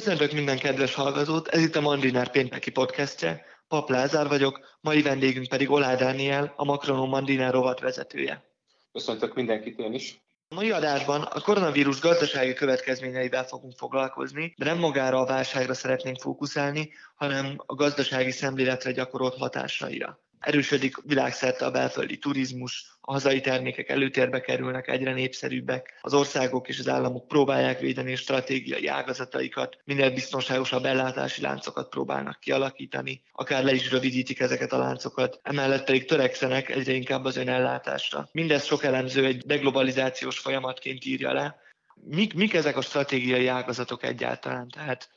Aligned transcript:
Köszöntök 0.00 0.32
minden 0.32 0.58
kedves 0.58 0.94
hallgatót, 0.94 1.48
ez 1.48 1.60
itt 1.60 1.76
a 1.76 1.80
Mandinár 1.80 2.30
pénteki 2.30 2.70
podcastje. 2.70 3.44
Pap 3.68 3.90
Lázár 3.90 4.28
vagyok, 4.28 4.78
mai 4.80 5.02
vendégünk 5.02 5.48
pedig 5.48 5.70
Olá 5.70 5.94
Dániel, 5.94 6.52
a 6.56 6.64
Makronom 6.64 7.08
Mandinár 7.08 7.52
rovat 7.52 7.80
vezetője. 7.80 8.44
Köszöntök 8.92 9.34
mindenkit 9.34 9.78
én 9.78 9.92
is. 9.92 10.22
A 10.48 10.54
mai 10.54 10.70
adásban 10.70 11.22
a 11.22 11.40
koronavírus 11.40 12.00
gazdasági 12.00 12.52
következményeivel 12.52 13.44
fogunk 13.44 13.72
foglalkozni, 13.76 14.54
de 14.56 14.64
nem 14.64 14.78
magára 14.78 15.18
a 15.18 15.26
válságra 15.26 15.74
szeretnénk 15.74 16.20
fókuszálni, 16.20 16.92
hanem 17.14 17.54
a 17.66 17.74
gazdasági 17.74 18.30
szemléletre 18.30 18.92
gyakorolt 18.92 19.36
hatásaira. 19.36 20.20
Erősödik 20.40 20.96
világszerte 21.04 21.64
a 21.64 21.70
belföldi 21.70 22.18
turizmus, 22.18 22.98
a 23.00 23.12
hazai 23.12 23.40
termékek 23.40 23.88
előtérbe 23.88 24.40
kerülnek, 24.40 24.88
egyre 24.88 25.12
népszerűbbek, 25.12 25.98
az 26.00 26.14
országok 26.14 26.68
és 26.68 26.78
az 26.78 26.88
államok 26.88 27.28
próbálják 27.28 27.80
védeni 27.80 28.14
stratégiai 28.14 28.86
ágazataikat, 28.86 29.76
minél 29.84 30.10
biztonságosabb 30.10 30.84
ellátási 30.84 31.42
láncokat 31.42 31.88
próbálnak 31.88 32.40
kialakítani, 32.40 33.22
akár 33.32 33.64
le 33.64 33.72
is 33.72 33.90
rövidítik 33.90 34.40
ezeket 34.40 34.72
a 34.72 34.78
láncokat, 34.78 35.40
emellett 35.42 35.84
pedig 35.84 36.04
törekszenek 36.04 36.68
egyre 36.68 36.92
inkább 36.92 37.24
az 37.24 37.36
önellátásra. 37.36 38.28
Mindez 38.32 38.64
sok 38.64 38.84
elemző 38.84 39.24
egy 39.24 39.42
deglobalizációs 39.46 40.38
folyamatként 40.38 41.04
írja 41.04 41.32
le. 41.32 41.60
Mik, 41.94 42.34
mik 42.34 42.54
ezek 42.54 42.76
a 42.76 42.80
stratégiai 42.80 43.46
ágazatok 43.46 44.04
egyáltalán? 44.04 44.68
Tehát 44.68 45.08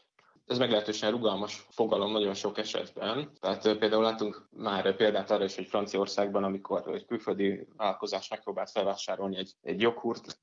ez 0.46 0.58
meglehetősen 0.58 1.12
rugalmas 1.12 1.68
fogalom 1.70 2.12
nagyon 2.12 2.34
sok 2.34 2.58
esetben. 2.58 3.32
Tehát 3.40 3.78
például 3.78 4.04
látunk 4.04 4.48
már 4.50 4.96
példát 4.96 5.32
arra 5.32 5.44
is, 5.44 5.56
hogy 5.56 5.66
Franciaországban, 5.66 6.44
amikor 6.44 6.84
egy 6.88 7.06
külföldi 7.06 7.68
vállalkozás 7.78 8.28
megpróbált 8.28 8.72
felvásárolni 8.72 9.38
egy, 9.38 9.52
egy 9.62 9.82
joghurt 9.82 10.38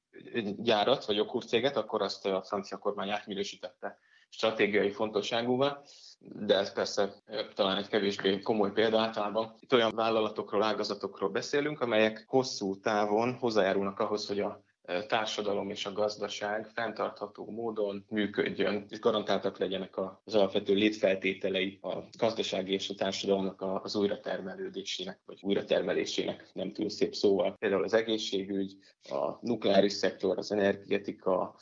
gyárat, 0.57 1.05
vagy 1.05 1.17
joghurt 1.17 1.49
céget, 1.49 1.77
akkor 1.77 2.03
azt 2.03 2.27
a 2.27 2.43
francia 2.43 2.77
kormány 2.79 3.11
átminősítette 3.11 3.99
stratégiai 4.29 4.91
fontosságúval, 4.91 5.83
de 6.19 6.57
ez 6.57 6.73
persze 6.73 7.15
talán 7.55 7.77
egy 7.77 7.89
kevésbé 7.89 8.41
komoly 8.41 8.73
példa 8.73 9.01
általában. 9.01 9.55
Itt 9.61 9.73
olyan 9.73 9.95
vállalatokról, 9.95 10.63
ágazatokról 10.63 11.29
beszélünk, 11.29 11.81
amelyek 11.81 12.25
hosszú 12.27 12.81
távon 12.81 13.35
hozzájárulnak 13.35 14.01
ahhoz, 14.01 14.27
hogy 14.27 14.41
a 14.41 14.63
társadalom 15.07 15.71
és 15.71 15.87
a 15.87 15.93
gazdaság 15.93 16.71
fenntartható 16.75 17.51
módon 17.51 18.05
működjön, 18.09 18.87
és 18.89 18.99
garantáltak 18.99 19.59
legyenek 19.59 19.95
az 20.25 20.35
alapvető 20.35 20.75
létfeltételei 20.75 21.79
a 21.83 21.97
gazdasági 22.19 22.73
és 22.73 22.89
a 22.89 22.95
társadalomnak 22.95 23.63
az 23.83 23.97
újratermelődésének, 23.97 25.21
vagy 25.27 25.39
újratermelésének, 25.43 26.51
nem 26.53 26.73
túl 26.73 26.89
szép 26.89 27.15
szóval. 27.15 27.57
Például 27.59 27.85
az 27.85 27.95
egészségügy, 27.95 28.77
a 29.03 29.39
nukleáris 29.41 29.93
szektor, 29.93 30.39
az 30.39 30.53
energetika, 30.53 31.57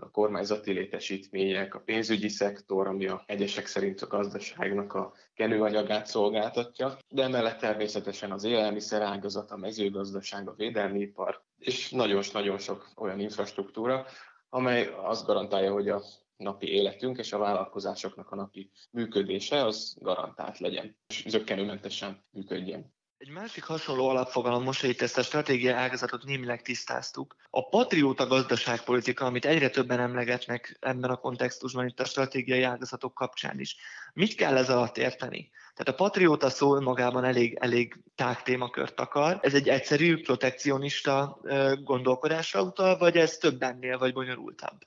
a 0.00 0.10
kormányzati 0.10 0.72
létesítmények, 0.72 1.74
a 1.74 1.80
pénzügyi 1.80 2.28
szektor, 2.28 2.86
ami 2.86 3.06
a 3.06 3.22
egyesek 3.26 3.66
szerint 3.66 4.00
a 4.00 4.06
gazdaságnak 4.06 4.94
a 4.94 5.12
kenőanyagát 5.34 6.06
szolgáltatja, 6.06 6.96
de 7.08 7.22
emellett 7.22 7.58
természetesen 7.58 8.32
az 8.32 8.44
élelmiszerágazat, 8.44 9.50
a 9.50 9.56
mezőgazdaság, 9.56 10.48
a 10.48 10.54
védelmi 10.54 11.00
ipar, 11.00 11.42
és 11.58 11.90
nagyon-nagyon 11.90 12.58
sok 12.58 12.88
olyan 12.96 13.20
infrastruktúra, 13.20 14.06
amely 14.48 14.86
azt 15.02 15.26
garantálja, 15.26 15.72
hogy 15.72 15.88
a 15.88 16.02
napi 16.36 16.66
életünk 16.66 17.18
és 17.18 17.32
a 17.32 17.38
vállalkozásoknak 17.38 18.30
a 18.30 18.36
napi 18.36 18.70
működése 18.90 19.64
az 19.64 19.96
garantált 20.00 20.58
legyen, 20.58 20.96
és 21.06 21.24
zöggenőmentesen 21.28 22.24
működjön. 22.30 22.92
Egy 23.22 23.30
másik 23.30 23.64
hasonló 23.64 24.08
alapfogalom, 24.08 24.70
itt 24.82 25.00
ezt 25.00 25.18
a 25.18 25.22
stratégiai 25.22 25.72
ágazatot 25.72 26.24
némileg 26.24 26.62
tisztáztuk, 26.62 27.36
a 27.50 27.68
patrióta 27.68 28.26
gazdaságpolitika, 28.26 29.24
amit 29.24 29.44
egyre 29.44 29.70
többen 29.70 30.00
emlegetnek 30.00 30.76
ebben 30.80 31.10
a 31.10 31.16
kontextusban, 31.16 31.86
itt 31.86 32.00
a 32.00 32.04
stratégiai 32.04 32.62
ágazatok 32.62 33.14
kapcsán 33.14 33.60
is. 33.60 33.76
Mit 34.12 34.34
kell 34.34 34.56
ez 34.56 34.70
alatt 34.70 34.98
érteni? 34.98 35.50
Tehát 35.74 36.00
a 36.00 36.04
patrióta 36.04 36.50
szó 36.50 36.80
magában 36.80 37.24
elég, 37.24 37.58
elég 37.60 38.02
tág 38.14 38.42
témakört 38.42 39.00
akar. 39.00 39.38
Ez 39.42 39.54
egy 39.54 39.68
egyszerű 39.68 40.20
protekcionista 40.20 41.40
gondolkodásra 41.82 42.62
utal, 42.62 42.98
vagy 42.98 43.16
ez 43.16 43.36
több 43.36 43.62
ennél, 43.62 43.98
vagy 43.98 44.12
bonyolultabb? 44.12 44.78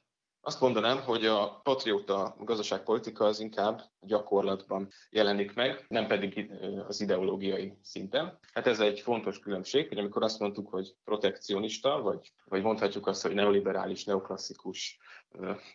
Azt 0.47 0.61
mondanám, 0.61 1.01
hogy 1.01 1.25
a 1.25 1.59
patrióta 1.63 2.35
gazdaságpolitika 2.39 3.25
az 3.25 3.39
inkább 3.39 3.81
gyakorlatban 3.99 4.87
jelenik 5.09 5.53
meg, 5.53 5.85
nem 5.87 6.07
pedig 6.07 6.51
az 6.87 7.01
ideológiai 7.01 7.77
szinten. 7.81 8.39
Hát 8.53 8.67
ez 8.67 8.79
egy 8.79 8.99
fontos 8.99 9.39
különbség, 9.39 9.87
hogy 9.87 9.97
amikor 9.97 10.23
azt 10.23 10.39
mondtuk, 10.39 10.69
hogy 10.69 10.95
protekcionista, 11.03 12.01
vagy, 12.01 12.31
vagy 12.45 12.61
mondhatjuk 12.61 13.07
azt, 13.07 13.21
hogy 13.21 13.33
neoliberális, 13.33 14.03
neoklasszikus, 14.03 14.99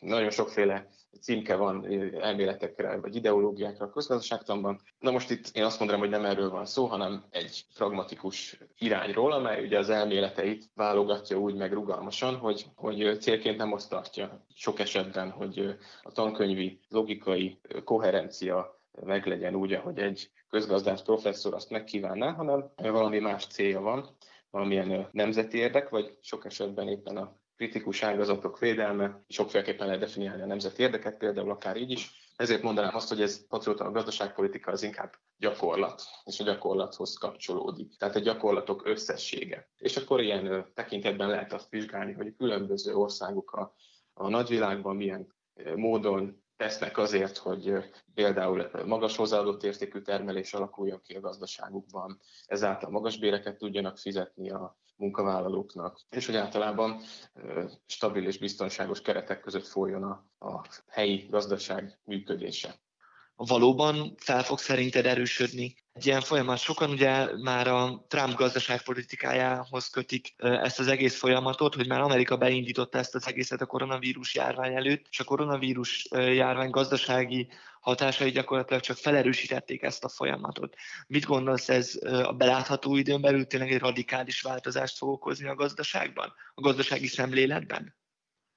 nagyon 0.00 0.30
sokféle 0.30 0.88
címke 1.20 1.56
van 1.56 1.86
elméletekre 2.20 2.96
vagy 2.96 3.16
ideológiákra 3.16 3.86
a 3.86 3.90
közgazdaságtanban. 3.90 4.80
Na 4.98 5.10
most 5.10 5.30
itt 5.30 5.50
én 5.52 5.64
azt 5.64 5.78
mondanám, 5.78 6.02
hogy 6.02 6.10
nem 6.10 6.24
erről 6.24 6.50
van 6.50 6.66
szó, 6.66 6.86
hanem 6.86 7.24
egy 7.30 7.64
pragmatikus 7.74 8.58
irányról, 8.78 9.32
amely 9.32 9.64
ugye 9.64 9.78
az 9.78 9.90
elméleteit 9.90 10.70
válogatja 10.74 11.38
úgy 11.38 11.54
meg 11.54 11.72
rugalmasan, 11.72 12.36
hogy, 12.36 12.66
hogy 12.74 13.20
célként 13.20 13.56
nem 13.56 13.72
azt 13.72 13.88
tartja 13.90 14.44
sok 14.54 14.78
esetben, 14.78 15.30
hogy 15.30 15.76
a 16.02 16.12
tankönyvi 16.12 16.80
logikai 16.88 17.60
koherencia 17.84 18.80
meglegyen 19.04 19.54
úgy, 19.54 19.72
ahogy 19.72 19.98
egy 19.98 20.30
közgazdász 20.48 21.02
professzor 21.02 21.54
azt 21.54 21.70
megkívánná, 21.70 22.32
hanem 22.32 22.70
valami 22.76 23.18
más 23.18 23.46
célja 23.46 23.80
van, 23.80 24.16
valamilyen 24.50 25.08
nemzeti 25.12 25.58
érdek, 25.58 25.88
vagy 25.88 26.16
sok 26.20 26.44
esetben 26.44 26.88
éppen 26.88 27.16
a 27.16 27.39
kritikus 27.60 28.02
ágazatok 28.02 28.58
védelme, 28.58 29.24
sokféleképpen 29.28 29.86
lehet 29.86 30.00
definiálni 30.00 30.42
a 30.42 30.46
nemzeti 30.46 30.82
érdeket, 30.82 31.16
például 31.16 31.50
akár 31.50 31.76
így 31.76 31.90
is. 31.90 32.32
Ezért 32.36 32.62
mondanám 32.62 32.94
azt, 32.94 33.08
hogy 33.08 33.22
ez 33.22 33.46
patrióta 33.46 33.84
a 33.84 33.90
gazdaságpolitika 33.90 34.70
az 34.70 34.82
inkább 34.82 35.12
gyakorlat, 35.36 36.02
és 36.24 36.40
a 36.40 36.44
gyakorlathoz 36.44 37.14
kapcsolódik. 37.14 37.96
Tehát 37.96 38.16
a 38.16 38.20
gyakorlatok 38.20 38.86
összessége. 38.86 39.68
És 39.76 39.96
akkor 39.96 40.20
ilyen 40.20 40.70
tekintetben 40.74 41.28
lehet 41.28 41.52
azt 41.52 41.70
vizsgálni, 41.70 42.12
hogy 42.12 42.34
különböző 42.36 42.94
országok 42.94 43.52
a, 43.52 43.74
a 44.12 44.28
nagyvilágban 44.28 44.96
milyen 44.96 45.34
módon 45.74 46.42
tesznek 46.56 46.98
azért, 46.98 47.36
hogy 47.36 47.72
például 48.14 48.70
magas 48.86 49.16
hozzáadott 49.16 49.62
értékű 49.62 50.00
termelés 50.00 50.54
alakuljon 50.54 51.00
ki 51.00 51.14
a 51.14 51.20
gazdaságukban, 51.20 52.20
ezáltal 52.46 52.90
magas 52.90 53.18
béreket 53.18 53.58
tudjanak 53.58 53.98
fizetni 53.98 54.50
a 54.50 54.79
munkavállalóknak, 55.00 56.00
és 56.10 56.26
hogy 56.26 56.36
általában 56.36 57.00
stabil 57.86 58.26
és 58.26 58.38
biztonságos 58.38 59.00
keretek 59.00 59.40
között 59.40 59.66
folyjon 59.66 60.02
a, 60.02 60.24
a 60.38 60.64
helyi 60.88 61.26
gazdaság 61.30 61.98
működése. 62.04 62.74
Valóban 63.36 64.14
fel 64.16 64.42
fog 64.42 64.58
szerinted 64.58 65.06
erősödni 65.06 65.74
egy 65.92 66.06
ilyen 66.06 66.20
folyamat. 66.20 66.58
Sokan 66.58 66.90
ugye 66.90 67.36
már 67.36 67.66
a 67.68 68.04
Trump 68.08 68.34
gazdaságpolitikájához 68.34 69.88
kötik 69.88 70.34
ezt 70.36 70.78
az 70.78 70.86
egész 70.86 71.18
folyamatot, 71.18 71.74
hogy 71.74 71.88
már 71.88 72.00
Amerika 72.00 72.36
beindította 72.36 72.98
ezt 72.98 73.14
az 73.14 73.26
egészet 73.26 73.60
a 73.60 73.66
koronavírus 73.66 74.34
járvány 74.34 74.74
előtt, 74.74 75.06
és 75.10 75.20
a 75.20 75.24
koronavírus 75.24 76.08
járvány 76.10 76.70
gazdasági 76.70 77.48
hatásai 77.80 78.30
gyakorlatilag 78.30 78.82
csak 78.82 78.96
felerősítették 78.96 79.82
ezt 79.82 80.04
a 80.04 80.08
folyamatot. 80.08 80.74
Mit 81.06 81.24
gondolsz, 81.24 81.68
ez 81.68 81.98
a 82.02 82.32
belátható 82.32 82.96
időn 82.96 83.20
belül 83.20 83.46
tényleg 83.46 83.72
egy 83.72 83.80
radikális 83.80 84.40
változást 84.40 84.96
fog 84.96 85.08
okozni 85.08 85.48
a 85.48 85.54
gazdaságban, 85.54 86.32
a 86.54 86.60
gazdasági 86.60 87.06
szemléletben? 87.06 87.98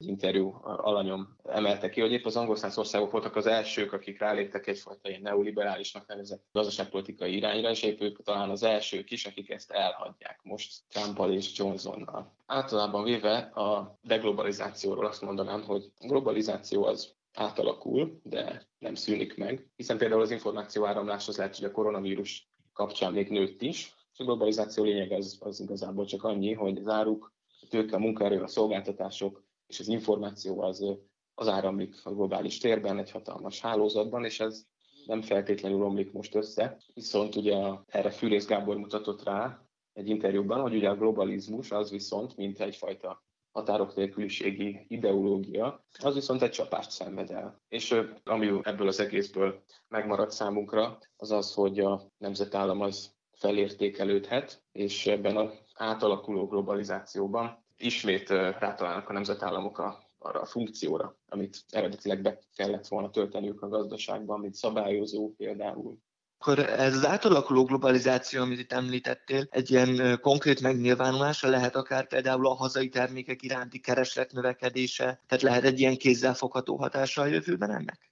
interjú 0.07 0.59
alanyom 0.63 1.35
emelte 1.43 1.89
ki, 1.89 2.01
hogy 2.01 2.11
épp 2.11 2.25
az 2.25 2.35
angol 2.35 2.55
száz 2.55 2.77
országok 2.77 3.11
voltak 3.11 3.35
az 3.35 3.45
elsők, 3.45 3.93
akik 3.93 4.19
ráléptek 4.19 4.67
egyfajta 4.67 5.09
ilyen 5.09 5.21
neoliberálisnak 5.21 6.07
nevezett 6.07 6.43
gazdaságpolitikai 6.51 7.35
irányra, 7.35 7.69
és 7.69 7.83
épp 7.83 8.01
ők 8.01 8.23
talán 8.23 8.49
az 8.49 8.63
elsők 8.63 9.11
is, 9.11 9.25
akik 9.25 9.49
ezt 9.49 9.71
elhagyják 9.71 10.39
most 10.43 10.81
Trumpal 10.89 11.33
és 11.33 11.57
Johnsonnal. 11.57 12.33
Általában 12.45 13.03
véve 13.03 13.37
a 13.37 13.97
deglobalizációról 14.01 15.05
azt 15.05 15.21
mondanám, 15.21 15.61
hogy 15.61 15.91
globalizáció 15.99 16.85
az 16.85 17.15
átalakul, 17.33 18.19
de 18.23 18.67
nem 18.79 18.95
szűnik 18.95 19.37
meg, 19.37 19.69
hiszen 19.75 19.97
például 19.97 20.21
az 20.21 20.31
információ 20.31 20.85
áramlás 20.85 21.27
az 21.27 21.37
lehet, 21.37 21.55
hogy 21.55 21.65
a 21.65 21.71
koronavírus 21.71 22.49
kapcsán 22.73 23.13
még 23.13 23.29
nőtt 23.29 23.61
is, 23.61 23.95
a 24.17 24.23
globalizáció 24.23 24.83
lényeg 24.83 25.11
az, 25.11 25.37
az 25.39 25.59
igazából 25.59 26.05
csak 26.05 26.23
annyi, 26.23 26.53
hogy 26.53 26.77
az 26.77 26.87
áruk, 26.87 27.33
a 27.61 27.67
tőke, 27.69 27.95
a 27.95 27.99
munkaerő, 27.99 28.41
a 28.41 28.47
szolgáltatások 28.47 29.43
és 29.67 29.79
az 29.79 29.87
információ 29.87 30.61
az, 30.61 30.85
az 31.35 31.47
áramlik 31.47 31.95
a 32.03 32.13
globális 32.13 32.57
térben, 32.57 32.97
egy 32.97 33.11
hatalmas 33.11 33.61
hálózatban, 33.61 34.25
és 34.25 34.39
ez 34.39 34.65
nem 35.05 35.21
feltétlenül 35.21 35.83
omlik 35.83 36.11
most 36.11 36.35
össze. 36.35 36.77
Viszont 36.93 37.35
ugye 37.35 37.57
erre 37.85 38.09
Fűrész 38.09 38.45
Gábor 38.47 38.77
mutatott 38.77 39.23
rá 39.23 39.65
egy 39.93 40.09
interjúban, 40.09 40.61
hogy 40.61 40.75
ugye 40.75 40.89
a 40.89 40.95
globalizmus 40.95 41.71
az 41.71 41.91
viszont, 41.91 42.35
mint 42.37 42.59
egyfajta 42.59 43.23
határok 43.53 43.95
nélküliségi 43.95 44.85
ideológia, 44.87 45.85
az 45.99 46.13
viszont 46.13 46.41
egy 46.41 46.51
csapást 46.51 46.91
szenved 46.91 47.31
el. 47.31 47.61
És 47.69 48.01
ami 48.23 48.59
ebből 48.63 48.87
az 48.87 48.99
egészből 48.99 49.63
megmaradt 49.87 50.31
számunkra, 50.31 50.97
az 51.17 51.31
az, 51.31 51.53
hogy 51.53 51.79
a 51.79 52.11
nemzetállam 52.17 52.81
az 52.81 53.13
felértékelődhet, 53.31 54.63
és 54.71 55.07
ebben 55.07 55.37
az 55.37 55.49
átalakuló 55.73 56.47
globalizációban 56.47 57.63
ismét 57.77 58.29
rátalálnak 58.29 59.09
a 59.09 59.13
nemzetállamok 59.13 59.77
a, 59.77 60.09
arra 60.17 60.41
a 60.41 60.45
funkcióra, 60.45 61.17
amit 61.27 61.57
eredetileg 61.69 62.21
be 62.21 62.39
kellett 62.55 62.87
volna 62.87 63.09
tölteniük 63.09 63.61
a 63.61 63.67
gazdaságban, 63.67 64.39
mint 64.39 64.53
szabályozó 64.53 65.33
például. 65.37 65.97
Akkor 66.45 66.59
ez 66.59 66.95
az 66.95 67.05
átalakuló 67.05 67.63
globalizáció, 67.63 68.41
amit 68.41 68.59
itt 68.59 68.71
említettél, 68.71 69.47
egy 69.49 69.71
ilyen 69.71 70.19
konkrét 70.21 70.61
megnyilvánulása 70.61 71.49
lehet 71.49 71.75
akár 71.75 72.07
például 72.07 72.47
a 72.47 72.53
hazai 72.53 72.89
termékek 72.89 73.41
iránti 73.41 73.79
kereslet 73.79 74.31
növekedése, 74.31 75.21
tehát 75.27 75.43
lehet 75.43 75.63
egy 75.63 75.79
ilyen 75.79 75.97
kézzelfogható 75.97 76.75
hatása 76.75 77.21
a 77.21 77.25
jövőben 77.25 77.71
ennek? 77.71 78.11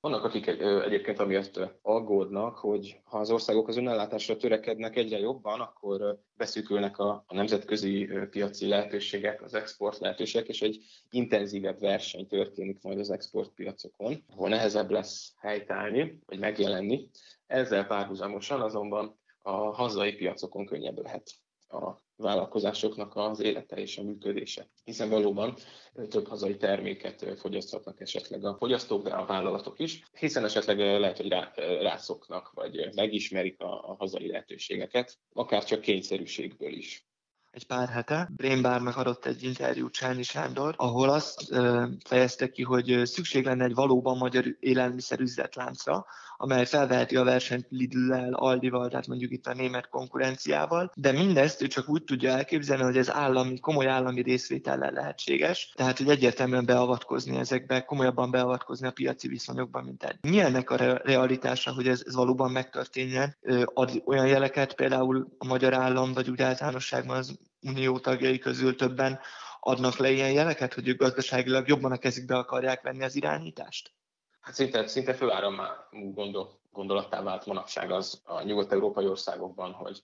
Vannak, 0.00 0.24
akik 0.24 0.46
egyébként 0.84 1.18
amiatt 1.18 1.60
aggódnak, 1.82 2.56
hogy 2.56 3.00
ha 3.04 3.18
az 3.18 3.30
országok 3.30 3.68
az 3.68 3.76
önellátásra 3.76 4.36
törekednek 4.36 4.96
egyre 4.96 5.18
jobban, 5.18 5.60
akkor 5.60 6.18
beszűkülnek 6.36 6.98
a, 6.98 7.24
nemzetközi 7.28 8.08
piaci 8.30 8.68
lehetőségek, 8.68 9.42
az 9.42 9.54
export 9.54 9.98
lehetőségek, 9.98 10.48
és 10.48 10.62
egy 10.62 10.84
intenzívebb 11.10 11.80
verseny 11.80 12.26
történik 12.26 12.82
majd 12.82 12.98
az 12.98 13.10
exportpiacokon, 13.10 14.24
ahol 14.30 14.48
nehezebb 14.48 14.90
lesz 14.90 15.34
helytállni, 15.38 16.18
vagy 16.26 16.38
megjelenni. 16.38 17.08
Ezzel 17.52 17.86
párhuzamosan 17.86 18.60
azonban 18.60 19.20
a 19.38 19.50
hazai 19.50 20.12
piacokon 20.12 20.66
könnyebb 20.66 20.98
lehet 20.98 21.30
a 21.68 22.02
vállalkozásoknak 22.16 23.16
az 23.16 23.40
élete 23.40 23.76
és 23.76 23.98
a 23.98 24.02
működése. 24.02 24.68
Hiszen 24.84 25.08
valóban 25.08 25.54
több 26.08 26.28
hazai 26.28 26.56
terméket 26.56 27.38
fogyaszthatnak 27.38 28.00
esetleg 28.00 28.44
a 28.44 28.56
fogyasztók, 28.56 29.02
de 29.02 29.14
a 29.14 29.26
vállalatok 29.26 29.78
is, 29.78 30.02
hiszen 30.18 30.44
esetleg 30.44 30.78
lehet, 30.78 31.16
hogy 31.16 31.28
rá, 31.28 31.52
rászoknak, 31.80 32.50
vagy 32.54 32.94
megismerik 32.94 33.60
a, 33.60 33.90
a 33.90 33.94
hazai 33.98 34.26
lehetőségeket, 34.26 35.18
akár 35.32 35.64
csak 35.64 35.80
kényszerűségből 35.80 36.72
is 36.72 37.06
egy 37.52 37.66
pár 37.66 37.88
hete 37.88 38.28
Brainbarnak 38.36 38.96
adott 38.96 39.24
egy 39.24 39.42
interjút 39.42 39.92
Csányi 39.92 40.22
Sándor, 40.22 40.74
ahol 40.76 41.08
azt 41.08 41.50
ö, 41.50 41.86
fejezte 42.04 42.50
ki, 42.50 42.62
hogy 42.62 43.00
szükség 43.04 43.44
lenne 43.44 43.64
egy 43.64 43.74
valóban 43.74 44.16
magyar 44.16 44.44
élelmiszer 44.60 45.20
üzletláncra, 45.20 46.06
amely 46.42 46.64
felveheti 46.64 47.16
a 47.16 47.24
versenyt 47.24 47.66
Lidl-lel, 47.68 48.32
Aldival, 48.32 48.88
tehát 48.88 49.06
mondjuk 49.06 49.32
itt 49.32 49.46
a 49.46 49.54
német 49.54 49.88
konkurenciával, 49.88 50.92
de 50.94 51.12
mindezt 51.12 51.62
ő 51.62 51.66
csak 51.66 51.88
úgy 51.88 52.04
tudja 52.04 52.30
elképzelni, 52.30 52.82
hogy 52.82 52.96
ez 52.96 53.10
állami, 53.10 53.58
komoly 53.58 53.86
állami 53.86 54.22
részvétellel 54.22 54.90
lehetséges, 54.90 55.72
tehát 55.74 55.98
hogy 55.98 56.08
egyértelműen 56.08 56.66
beavatkozni 56.66 57.36
ezekbe, 57.36 57.84
komolyabban 57.84 58.30
beavatkozni 58.30 58.86
a 58.86 58.90
piaci 58.90 59.28
viszonyokban, 59.28 59.84
mint 59.84 60.04
egy. 60.04 60.16
Mi 60.20 60.40
ennek 60.40 60.70
a 60.70 60.76
realitása, 61.04 61.72
hogy 61.72 61.88
ez, 61.88 62.02
ez 62.06 62.14
valóban 62.14 62.50
megtörténjen? 62.50 63.36
Ad 63.64 64.02
olyan 64.04 64.26
jeleket 64.26 64.74
például 64.74 65.28
a 65.38 65.46
magyar 65.46 65.74
állam, 65.74 66.12
vagy 66.12 66.30
úgy 66.30 66.42
általánosságban 66.42 67.16
az 67.16 67.38
unió 67.60 67.98
tagjai 67.98 68.38
közül 68.38 68.76
többen 68.76 69.20
adnak 69.60 69.96
le 69.96 70.10
ilyen 70.10 70.32
jeleket, 70.32 70.74
hogy 70.74 70.88
ők 70.88 70.98
gazdaságilag 70.98 71.68
jobban 71.68 71.92
a 71.92 71.96
kezükbe 71.96 72.36
akarják 72.36 72.82
venni 72.82 73.02
az 73.02 73.16
irányítást? 73.16 73.92
Hát 74.42 74.54
szinte, 74.54 74.86
szinte 74.86 75.14
főáramú 75.14 75.62
gondol, 75.90 76.60
gondolattá 76.72 77.22
vált 77.22 77.46
manapság 77.46 77.90
az 77.90 78.22
a 78.24 78.42
nyugat-európai 78.42 79.06
országokban, 79.06 79.72
hogy, 79.72 80.02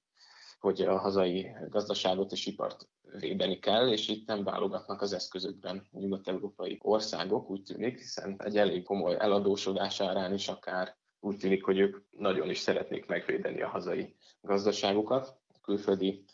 hogy 0.60 0.82
a 0.82 0.98
hazai 0.98 1.50
gazdaságot 1.68 2.32
és 2.32 2.46
ipart 2.46 2.88
védeni 3.18 3.58
kell, 3.58 3.88
és 3.88 4.08
itt 4.08 4.26
nem 4.26 4.44
válogatnak 4.44 5.02
az 5.02 5.12
eszközökben 5.12 5.86
nyugat-európai 5.90 6.78
országok, 6.82 7.50
úgy 7.50 7.62
tűnik, 7.62 7.98
hiszen 7.98 8.36
egy 8.44 8.56
elég 8.56 8.84
komoly 8.84 9.16
eladósodás 9.18 10.00
árán 10.00 10.34
is 10.34 10.48
akár 10.48 10.96
úgy 11.20 11.36
tűnik, 11.36 11.64
hogy 11.64 11.78
ők 11.78 11.96
nagyon 12.10 12.50
is 12.50 12.58
szeretnék 12.58 13.06
megvédeni 13.06 13.62
a 13.62 13.68
hazai 13.68 14.16
gazdaságukat, 14.40 15.36
a 15.48 15.60
külföldi 15.62 16.24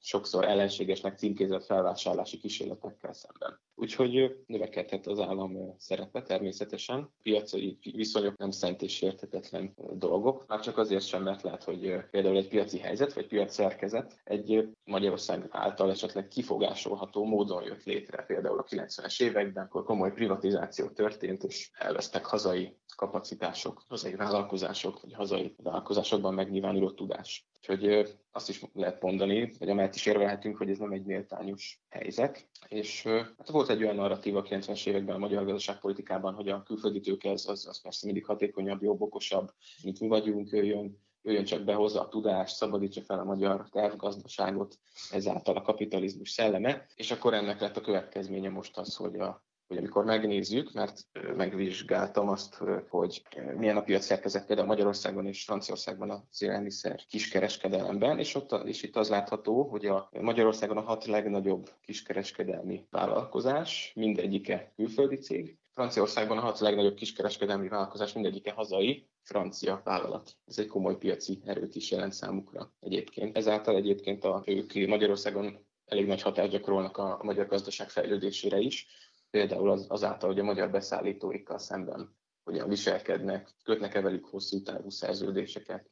sokszor 0.00 0.44
ellenségesnek 0.44 1.18
címkézett 1.18 1.64
felvásárlási 1.64 2.38
kísérletekkel 2.38 3.12
szemben. 3.12 3.60
Úgyhogy 3.80 4.36
növekedhet 4.46 5.06
az 5.06 5.18
állam 5.18 5.74
szerepe 5.76 6.22
természetesen. 6.22 7.10
Piaci 7.22 7.78
viszonyok 7.92 8.36
nem 8.36 8.50
szent 8.50 8.82
és 8.82 9.02
értetetlen 9.02 9.74
dolgok, 9.92 10.46
már 10.46 10.60
csak 10.60 10.78
azért 10.78 11.06
sem, 11.06 11.22
mert 11.22 11.42
lehet, 11.42 11.64
hogy 11.64 11.94
például 12.10 12.36
egy 12.36 12.48
piaci 12.48 12.78
helyzet 12.78 13.12
vagy 13.12 13.26
piac 13.26 13.54
szerkezet 13.54 14.20
egy 14.24 14.68
Magyarország 14.84 15.46
által 15.50 15.90
esetleg 15.90 16.28
kifogásolható 16.28 17.24
módon 17.24 17.62
jött 17.62 17.84
létre. 17.84 18.22
Például 18.22 18.58
a 18.58 18.64
90-es 18.64 19.22
években, 19.22 19.64
akkor 19.64 19.84
komoly 19.84 20.12
privatizáció 20.12 20.88
történt, 20.88 21.44
és 21.44 21.70
elvesztek 21.74 22.24
hazai 22.24 22.76
kapacitások, 22.96 23.82
hazai 23.88 24.14
vállalkozások, 24.14 25.00
vagy 25.00 25.12
hazai 25.12 25.54
vállalkozásokban 25.62 26.34
megnyilvánuló 26.34 26.90
tudás. 26.90 27.46
Úgyhogy 27.56 28.14
azt 28.32 28.48
is 28.48 28.62
lehet 28.72 29.02
mondani, 29.02 29.52
vagy 29.58 29.68
amelyet 29.68 29.94
is 29.94 30.06
érvelhetünk, 30.06 30.56
hogy 30.56 30.70
ez 30.70 30.78
nem 30.78 30.92
egy 30.92 31.04
méltányos 31.04 31.80
helyzet. 31.88 32.48
És 32.68 33.02
hát 33.38 33.48
volt 33.50 33.68
egy 33.68 33.82
olyan 33.82 33.94
narratív 33.94 34.36
a 34.36 34.42
90-es 34.42 34.86
években 34.86 35.14
a 35.14 35.18
magyar 35.18 35.44
gazdaságpolitikában, 35.44 36.34
hogy 36.34 36.48
a 36.48 36.62
külföldi 36.62 37.00
tőke 37.00 37.30
az, 37.30 37.48
az, 37.48 37.80
persze 37.82 38.06
mindig 38.06 38.24
hatékonyabb, 38.24 38.82
jobb, 38.82 39.00
okosabb, 39.00 39.52
mint 39.82 40.00
mi 40.00 40.08
vagyunk, 40.08 40.50
jöjjön, 40.50 40.98
jöjjön 41.22 41.44
csak 41.44 41.64
be 41.64 41.74
hozzá 41.74 42.00
a 42.00 42.08
tudást, 42.08 42.56
szabadítsa 42.56 43.00
fel 43.00 43.18
a 43.18 43.24
magyar 43.24 43.68
tervgazdaságot, 43.70 44.78
ezáltal 45.10 45.56
a 45.56 45.62
kapitalizmus 45.62 46.30
szelleme, 46.30 46.86
és 46.94 47.10
akkor 47.10 47.34
ennek 47.34 47.60
lett 47.60 47.76
a 47.76 47.80
következménye 47.80 48.48
most 48.48 48.78
az, 48.78 48.96
hogy 48.96 49.14
a 49.14 49.46
hogy 49.68 49.76
amikor 49.76 50.04
megnézzük, 50.04 50.72
mert 50.72 51.00
megvizsgáltam 51.36 52.28
azt, 52.28 52.62
hogy 52.88 53.22
milyen 53.56 53.76
a 53.76 53.82
piac 53.82 54.04
szerkezet 54.04 54.46
például 54.46 54.68
Magyarországon 54.68 55.26
és 55.26 55.44
Franciaországban 55.44 56.10
az 56.10 56.42
élelmiszer 56.42 57.04
kiskereskedelemben, 57.08 58.18
és, 58.18 58.34
ott, 58.34 58.66
és 58.66 58.82
itt 58.82 58.96
az 58.96 59.08
látható, 59.08 59.62
hogy 59.62 59.86
a 59.86 60.08
Magyarországon 60.20 60.76
a 60.76 60.80
hat 60.80 61.04
legnagyobb 61.04 61.70
kiskereskedelmi 61.80 62.86
vállalkozás, 62.90 63.92
mindegyike 63.94 64.72
külföldi 64.76 65.16
cég, 65.16 65.58
Franciaországban 65.74 66.38
a 66.38 66.40
hat 66.40 66.58
legnagyobb 66.58 66.94
kiskereskedelmi 66.94 67.68
vállalkozás 67.68 68.12
mindegyike 68.12 68.52
hazai, 68.52 69.08
francia 69.22 69.80
vállalat. 69.84 70.36
Ez 70.46 70.58
egy 70.58 70.66
komoly 70.66 70.96
piaci 70.96 71.40
erőt 71.44 71.74
is 71.74 71.90
jelent 71.90 72.12
számukra 72.12 72.72
egyébként. 72.80 73.36
Ezáltal 73.36 73.76
egyébként 73.76 74.24
a, 74.24 74.42
ők 74.46 74.86
Magyarországon 74.86 75.66
elég 75.84 76.06
nagy 76.06 76.22
hatást 76.22 76.50
gyakorolnak 76.50 76.96
a, 76.96 77.18
magyar 77.22 77.46
gazdaság 77.46 77.88
fejlődésére 77.88 78.58
is, 78.58 78.86
például 79.30 79.70
az, 79.70 79.86
azáltal, 79.88 80.28
hogy 80.28 80.38
a 80.38 80.44
magyar 80.44 80.70
beszállítóikkal 80.70 81.58
szemben 81.58 82.16
hogyan 82.44 82.68
viselkednek, 82.68 83.54
kötnek-e 83.64 84.00
velük 84.00 84.24
hosszú 84.24 84.62
távú 84.62 84.90
szerződéseket, 84.90 85.90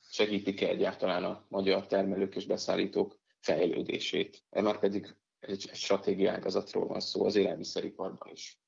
segítik-e 0.00 0.68
egyáltalán 0.68 1.24
a 1.24 1.44
magyar 1.48 1.86
termelők 1.86 2.34
és 2.34 2.46
beszállítók 2.46 3.18
fejlődését. 3.40 4.42
E 4.50 4.62
már 4.62 4.78
pedig 4.78 5.16
egy, 5.40 5.68
egy 5.70 5.76
stratégiai 5.76 6.34
ágazatról 6.34 6.86
van 6.86 7.00
szó 7.00 7.24
az 7.24 7.36
élelmiszeriparban 7.36 8.32
is. 8.32 8.58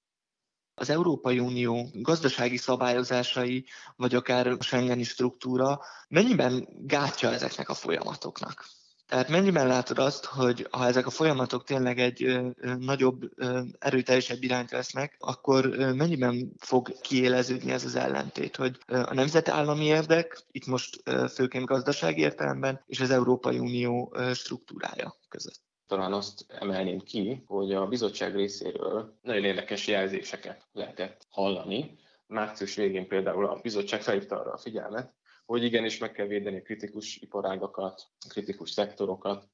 Az 0.75 0.90
Európai 0.90 1.38
Unió 1.38 1.88
gazdasági 1.93 2.57
szabályozásai, 2.57 3.64
vagy 3.97 4.14
akár 4.14 4.47
a 4.47 4.62
Schengeni 4.62 5.02
struktúra 5.02 5.81
mennyiben 6.09 6.69
gátja 6.87 7.33
ezeknek 7.33 7.69
a 7.69 7.75
folyamatoknak? 7.75 8.64
Tehát 9.07 9.29
mennyiben 9.29 9.67
látod 9.67 9.99
azt, 9.99 10.25
hogy 10.25 10.67
ha 10.71 10.87
ezek 10.87 11.07
a 11.07 11.11
folyamatok 11.11 11.65
tényleg 11.65 11.99
egy 11.99 12.41
nagyobb, 12.79 13.31
erőteljesebb 13.79 14.43
irányt 14.43 14.71
vesznek, 14.71 15.17
akkor 15.19 15.67
mennyiben 15.77 16.53
fog 16.59 17.01
kiéleződni 17.01 17.73
ez 17.73 17.85
az 17.85 17.95
ellentét, 17.95 18.57
hogy 18.57 18.79
a 18.87 19.15
nemzetállami 19.15 19.85
érdek, 19.85 20.43
itt 20.51 20.67
most 20.67 21.03
főként 21.35 21.65
gazdasági 21.65 22.21
értelemben, 22.21 22.83
és 22.87 23.01
az 23.01 23.11
Európai 23.11 23.59
Unió 23.59 24.17
struktúrája 24.35 25.17
között? 25.29 25.61
Talán 25.87 26.13
azt 26.13 26.45
emelném 26.49 27.01
ki, 27.01 27.43
hogy 27.47 27.73
a 27.73 27.87
bizottság 27.87 28.35
részéről 28.35 29.19
nagyon 29.23 29.45
érdekes 29.45 29.87
jelzéseket 29.87 30.69
lehetett 30.73 31.27
hallani. 31.31 31.99
Március 32.27 32.75
végén 32.75 33.09
például 33.09 33.47
a 33.47 33.61
bizottság 33.63 34.03
felhívta 34.03 34.41
arra 34.41 34.53
a 34.53 34.59
figyelmet, 34.59 35.15
hogy 35.47 35.65
igenis 35.65 35.99
meg 35.99 36.12
kell 36.12 36.26
védeni 36.26 36.57
a 36.57 36.62
kritikus 36.62 37.17
iparágakat, 37.17 38.03
a 38.19 38.29
kritikus 38.29 38.71
szektorokat. 38.71 39.49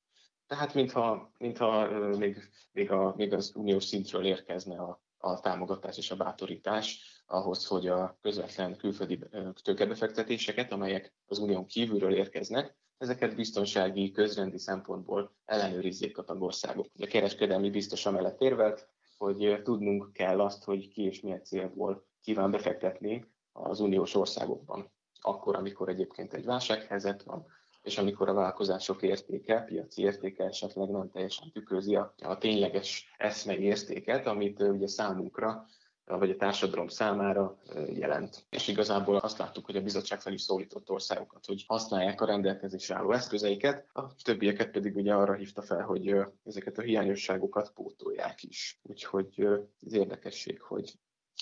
Tehát 0.47 0.75
mintha, 0.75 1.33
mintha 1.39 1.89
még, 2.19 2.51
még, 2.73 2.91
a, 2.91 3.15
még 3.17 3.33
az 3.33 3.53
uniós 3.55 3.85
szintről 3.85 4.25
érkezne 4.25 4.79
a, 4.79 5.03
a 5.19 5.41
támogatás 5.41 5.97
és 5.97 6.11
a 6.11 6.17
bátorítás 6.17 7.01
ahhoz, 7.27 7.67
hogy 7.67 7.87
a 7.87 8.19
közvetlen 8.21 8.77
külföldi 8.77 9.19
tőkebefektetéseket, 9.63 10.73
amelyek 10.73 11.15
az 11.27 11.39
unión 11.39 11.67
kívülről 11.67 12.15
érkeznek, 12.15 12.77
ezeket 12.99 13.35
biztonsági, 13.35 14.11
közrendi 14.11 14.59
szempontból 14.59 15.35
ellenőrizzék 15.45 16.19
a 16.19 16.25
tagországok. 16.25 16.87
A 16.99 17.07
kereskedelmi 17.07 17.71
biztos 17.71 18.07
amellett 18.07 18.41
érvelt, 18.41 18.89
hogy 19.17 19.61
tudnunk 19.63 20.13
kell 20.13 20.41
azt, 20.41 20.65
hogy 20.65 20.89
ki 20.89 21.03
és 21.03 21.21
milyen 21.21 21.45
célból 21.45 22.07
kíván 22.21 22.51
befektetni 22.51 23.33
az 23.53 23.81
uniós 23.81 24.15
országokban 24.15 24.93
akkor, 25.23 25.57
amikor 25.57 25.89
egyébként 25.89 26.35
egy 26.35 26.45
válsághelyzet 26.45 27.23
van, 27.23 27.47
és 27.83 27.99
amikor 27.99 28.29
a 28.29 28.35
vállalkozások 28.35 29.03
értéke, 29.03 29.61
piaci 29.61 30.03
értéke 30.03 30.45
esetleg 30.45 30.89
nem 30.89 31.11
teljesen 31.11 31.51
tükrözi 31.53 31.97
a, 31.97 32.15
a 32.23 32.39
tényleges 32.39 33.15
eszmei 33.19 33.63
értéket, 33.63 34.27
amit 34.27 34.61
ugye 34.61 34.87
számunkra 34.87 35.67
vagy 36.05 36.31
a 36.31 36.37
társadalom 36.37 36.89
számára 36.89 37.59
jelent. 37.93 38.47
És 38.51 38.69
igazából 38.69 39.17
azt 39.17 39.39
láttuk, 39.39 39.65
hogy 39.65 39.77
a 39.77 39.83
bizottság 39.83 40.21
fel 40.21 40.33
is 40.33 40.43
szólított 40.43 40.91
országokat, 40.91 41.47
hogy 41.47 41.65
használják 41.67 42.21
a 42.21 42.27
rendelkezésre 42.27 42.95
álló 42.95 43.13
eszközeiket, 43.13 43.87
a 43.93 44.15
többieket 44.23 44.71
pedig 44.71 44.97
ugye 44.97 45.15
arra 45.15 45.35
hívta 45.35 45.63
fel, 45.63 45.83
hogy 45.83 46.17
ezeket 46.45 46.79
a 46.79 46.83
hiányosságokat 46.83 47.73
pótolják 47.73 48.43
is. 48.43 48.81
Úgyhogy 48.83 49.49
ez 49.87 49.93
érdekesség, 49.93 50.61
hogy 50.61 50.93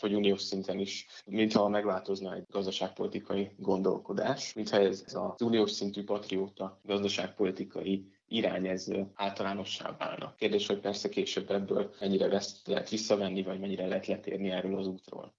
hogy 0.00 0.14
uniós 0.14 0.42
szinten 0.42 0.78
is, 0.78 1.06
mintha 1.26 1.68
megváltozna 1.68 2.34
egy 2.34 2.44
gazdaságpolitikai 2.50 3.50
gondolkodás, 3.56 4.52
mintha 4.52 4.76
ez 4.78 5.04
az 5.06 5.42
uniós 5.42 5.70
szintű 5.70 6.04
patrióta 6.04 6.80
gazdaságpolitikai 6.82 8.06
irány 8.28 8.66
ez 8.66 8.86
általánossá 9.14 9.96
válna. 9.98 10.34
Kérdés, 10.38 10.66
hogy 10.66 10.80
persze 10.80 11.08
később 11.08 11.50
ebből 11.50 11.94
mennyire 12.00 12.28
veszt 12.28 12.66
lehet 12.66 12.88
visszavenni, 12.90 13.42
vagy 13.42 13.60
mennyire 13.60 13.86
lehet 13.86 14.06
letérni 14.06 14.50
erről 14.50 14.78
az 14.78 14.86
útról 14.86 15.34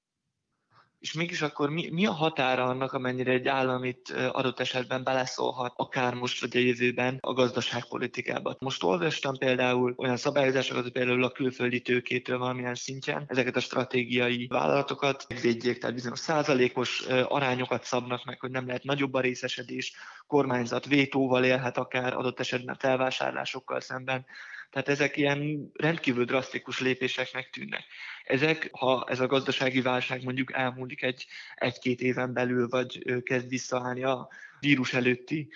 és 1.01 1.13
mégis 1.13 1.41
akkor 1.41 1.69
mi, 1.69 1.89
mi 1.91 2.05
a 2.05 2.11
határa 2.11 2.63
annak, 2.63 2.93
amennyire 2.93 3.31
egy 3.31 3.47
állam 3.47 3.83
itt 3.83 4.09
adott 4.31 4.59
esetben 4.59 5.03
beleszólhat, 5.03 5.73
akár 5.75 6.13
most 6.13 6.41
vagy 6.41 6.57
a 6.57 6.59
jövőben 6.59 7.17
a 7.21 7.33
gazdaságpolitikába. 7.33 8.55
Most 8.59 8.83
olvastam 8.83 9.37
például 9.37 9.93
olyan 9.97 10.17
szabályozásokat, 10.17 10.89
például 10.89 11.23
a 11.23 11.31
külföldi 11.31 11.81
tőkétől 11.81 12.37
valamilyen 12.37 12.75
szintjen 12.75 13.23
ezeket 13.27 13.55
a 13.55 13.59
stratégiai 13.59 14.47
vállalatokat 14.47 15.25
védjék, 15.41 15.77
tehát 15.77 15.95
bizonyos 15.95 16.19
százalékos 16.19 17.05
arányokat 17.27 17.83
szabnak 17.83 18.25
meg, 18.25 18.39
hogy 18.39 18.51
nem 18.51 18.67
lehet 18.67 18.83
nagyobb 18.83 19.13
a 19.13 19.21
részesedés, 19.21 19.93
kormányzat 20.27 20.85
vétóval 20.85 21.43
élhet 21.43 21.77
akár 21.77 22.13
adott 22.13 22.39
esetben 22.39 22.75
felvásárlásokkal 22.79 23.79
szemben. 23.79 24.25
Tehát 24.71 24.87
ezek 24.87 25.17
ilyen 25.17 25.71
rendkívül 25.73 26.25
drasztikus 26.25 26.79
lépéseknek 26.79 27.49
tűnnek. 27.49 27.83
Ezek, 28.23 28.69
ha 28.71 29.05
ez 29.09 29.19
a 29.19 29.27
gazdasági 29.27 29.81
válság 29.81 30.23
mondjuk 30.23 30.53
elmúlik 30.53 31.03
egy, 31.03 31.25
egy-két 31.55 32.01
éven 32.01 32.33
belül, 32.33 32.67
vagy 32.67 33.21
kezd 33.23 33.47
visszaállni 33.47 34.03
a 34.03 34.29
vírus 34.59 34.93
előtti 34.93 35.49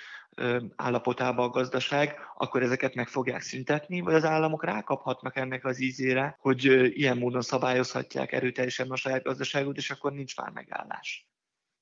állapotába 0.75 1.43
a 1.43 1.49
gazdaság, 1.49 2.17
akkor 2.37 2.63
ezeket 2.63 2.95
meg 2.95 3.07
fogják 3.07 3.41
szüntetni, 3.41 3.99
vagy 3.99 4.13
az 4.13 4.25
államok 4.25 4.63
rákaphatnak 4.63 5.35
ennek 5.35 5.65
az 5.65 5.81
ízére, 5.81 6.37
hogy 6.39 6.63
ilyen 6.97 7.17
módon 7.17 7.41
szabályozhatják 7.41 8.31
erőteljesen 8.31 8.91
a 8.91 8.95
saját 8.95 9.23
gazdaságot, 9.23 9.77
és 9.77 9.91
akkor 9.91 10.13
nincs 10.13 10.37
már 10.37 10.49
megállás 10.49 11.27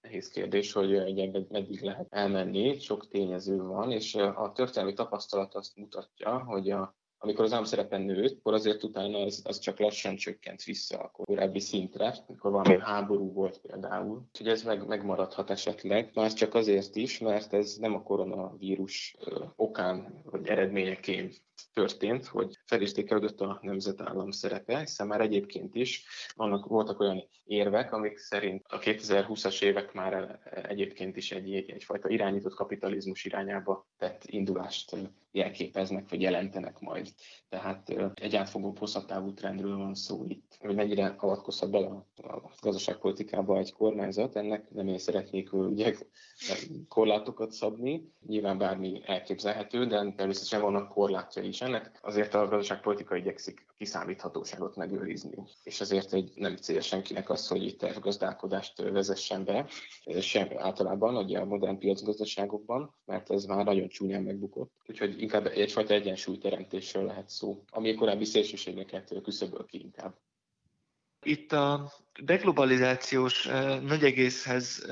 nehéz 0.04 0.30
kérdés, 0.30 0.72
hogy 0.72 0.94
egy 0.94 1.50
meddig 1.50 1.82
lehet 1.82 2.08
elmenni, 2.10 2.80
sok 2.80 3.08
tényező 3.08 3.58
van, 3.58 3.92
és 3.92 4.16
a 4.16 4.52
történelmi 4.56 4.94
tapasztalat 4.94 5.56
azt 5.56 5.76
mutatja, 5.76 6.44
hogy 6.44 6.70
a 6.70 6.96
amikor 7.24 7.52
az 7.52 7.68
szerepe 7.68 7.98
nőtt, 7.98 8.38
akkor 8.38 8.54
azért 8.54 8.84
utána 8.84 9.18
az, 9.18 9.42
az 9.46 9.60
csak 9.60 9.80
lassan 9.80 10.16
csökkent 10.16 10.64
vissza 10.64 10.98
a 10.98 11.12
korábbi 11.12 11.60
szintre, 11.60 12.16
amikor 12.28 12.52
valami 12.52 12.80
háború 12.80 13.34
volt 13.34 13.58
például. 13.58 14.26
Úgyhogy 14.28 14.48
ez 14.48 14.64
meg, 14.64 14.88
megmaradhat 14.88 15.50
esetleg, 15.50 16.12
már 16.14 16.34
csak 16.34 16.54
azért 16.54 16.96
is, 16.96 17.20
mert 17.20 17.54
ez 17.54 17.76
nem 17.76 17.94
a 17.94 18.04
koronavírus 18.04 19.18
okán 19.56 20.22
vagy 20.24 20.48
eredményeként 20.48 21.42
történt, 21.74 22.26
hogy 22.26 22.58
felértékelődött 22.66 23.42
a 23.42 23.60
nemzetállam 23.62 24.32
szerepe, 24.32 24.80
hiszen 24.80 25.08
már 25.08 25.22
egyébként 25.22 25.76
is 25.76 26.06
vannak, 26.36 26.66
voltak 26.66 27.00
olyan 27.00 27.28
érvek, 27.44 27.94
amik 27.94 28.18
szerint 28.18 28.66
a 28.68 28.80
2020-as 28.80 29.62
évek 29.62 29.94
már 29.94 30.40
egyébként 30.68 31.18
is 31.18 31.32
egy, 31.32 31.54
egyfajta 31.54 32.10
irányított 32.10 32.54
kapitalizmus 32.54 33.26
irányába 33.26 33.88
tett 33.98 34.24
indulást 34.26 34.96
jelképeznek, 35.32 36.10
vagy 36.10 36.22
jelentenek 36.22 36.80
majd. 36.80 37.10
Tehát 37.50 37.94
egy 38.14 38.36
átfogó 38.36 38.76
hosszatávú 38.80 39.34
trendről 39.34 39.78
van 39.78 39.94
szó 39.94 40.26
itt. 40.28 40.58
Hogy 40.60 40.76
mennyire 40.76 41.16
avatkozhat 41.18 41.72
bele 41.72 41.88
a 42.16 42.52
gazdaságpolitikába 42.62 43.58
egy 43.58 43.74
kormányzat, 43.74 44.36
ennek 44.36 44.70
nem 44.70 44.88
én 44.88 44.98
szeretnék 44.98 45.54
ugye 45.54 45.96
korlátokat 46.88 47.52
szabni. 47.52 48.12
Nyilván 48.28 48.58
bármi 48.58 49.02
elképzelhető, 49.06 49.86
de 49.86 50.14
természetesen 50.16 50.62
vannak 50.62 50.90
korlátjai 50.90 51.52
is 51.54 51.62
ennek. 51.62 52.00
Azért 52.02 52.34
a 52.34 52.48
gazdaságpolitika 52.48 53.16
igyekszik 53.16 53.66
kiszámíthatóságot 53.78 54.76
megőrizni. 54.76 55.44
És 55.64 55.82
azért 55.82 56.14
egy 56.14 56.32
nem 56.36 56.56
cél 56.56 56.82
senkinek 56.82 57.30
az, 57.30 57.48
hogy 57.48 57.64
itt 57.64 57.80
tervgazdálkodást 57.80 58.82
vezessen 58.82 59.44
be, 59.44 59.68
sem 60.22 60.48
általában 60.58 61.16
ugye 61.16 61.40
a 61.40 61.46
modern 61.46 61.78
piacgazdaságokban, 61.78 62.96
mert 63.06 63.32
ez 63.32 63.46
már 63.46 63.66
nagyon 63.66 63.88
csúnyán 63.88 64.24
megbukott. 64.24 64.72
Úgyhogy 64.86 65.22
inkább 65.22 65.46
egyfajta 65.46 65.94
egyensúlyteremtésről 65.94 67.06
lehet 67.06 67.30
szó, 67.30 67.64
ami 67.70 67.92
a 67.92 67.96
korábbi 67.96 68.26
szélsőségeket 68.26 69.22
küszöböl 69.24 69.66
ki 69.66 69.80
inkább. 69.80 70.16
Itt 71.24 71.52
a 71.52 71.92
deglobalizációs 72.24 73.46
nagy 73.82 74.04
egészhez 74.04 74.86